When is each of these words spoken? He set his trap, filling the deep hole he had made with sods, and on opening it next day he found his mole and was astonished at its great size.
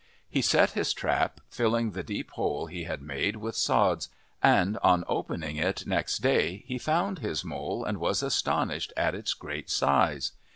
He 0.27 0.41
set 0.41 0.71
his 0.71 0.93
trap, 0.93 1.41
filling 1.47 1.91
the 1.91 2.01
deep 2.01 2.31
hole 2.31 2.65
he 2.65 2.85
had 2.85 3.03
made 3.03 3.35
with 3.35 3.55
sods, 3.55 4.09
and 4.41 4.79
on 4.79 5.03
opening 5.07 5.57
it 5.57 5.85
next 5.85 6.23
day 6.23 6.63
he 6.65 6.79
found 6.79 7.19
his 7.19 7.45
mole 7.45 7.85
and 7.85 7.99
was 7.99 8.23
astonished 8.23 8.91
at 8.97 9.13
its 9.13 9.35
great 9.35 9.69
size. 9.69 10.31